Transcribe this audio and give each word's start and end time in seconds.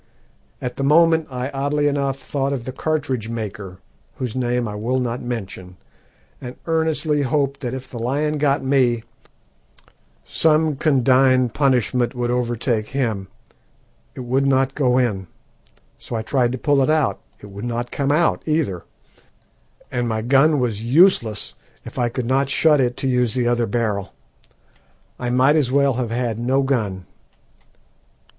At 0.63 0.77
the 0.77 0.83
moment 0.83 1.27
I 1.29 1.51
oddly 1.51 1.87
enough 1.87 2.17
thought 2.17 2.53
of 2.53 2.65
the 2.65 2.71
cartridge 2.71 3.29
maker, 3.29 3.77
whose 4.15 4.35
name 4.35 4.67
I 4.67 4.73
will 4.73 4.99
not 4.99 5.21
mention, 5.21 5.77
and 6.41 6.55
earnestly 6.65 7.21
hoped 7.21 7.59
that 7.59 7.75
if 7.75 7.87
the 7.87 7.99
lion 7.99 8.39
got 8.39 8.63
me 8.63 9.03
some 10.25 10.75
condign 10.75 11.49
punishment 11.49 12.15
would 12.15 12.31
overtake 12.31 12.87
him. 12.87 13.27
It 14.15 14.21
would 14.21 14.47
not 14.47 14.73
go 14.73 14.97
in, 14.97 15.27
so 15.99 16.15
I 16.15 16.23
tried 16.23 16.51
to 16.53 16.57
pull 16.57 16.81
it 16.81 16.89
out. 16.89 17.19
It 17.39 17.51
would 17.51 17.65
not 17.65 17.91
come 17.91 18.11
out 18.11 18.41
either, 18.47 18.81
and 19.91 20.07
my 20.09 20.23
gun 20.23 20.57
was 20.59 20.81
useless 20.81 21.53
if 21.85 21.99
I 21.99 22.09
could 22.09 22.25
not 22.25 22.49
shut 22.49 22.81
it 22.81 22.97
to 22.97 23.07
use 23.07 23.35
the 23.35 23.47
other 23.47 23.67
barrel. 23.67 24.13
I 25.19 25.29
might 25.29 25.55
as 25.55 25.71
well 25.71 25.93
have 25.93 26.09
had 26.09 26.39
no 26.39 26.63
gun. 26.63 27.05